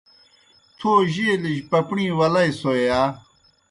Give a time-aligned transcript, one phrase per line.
[0.77, 3.01] تھو جیلِجیْ پپݨی ولئےسوئے یا؟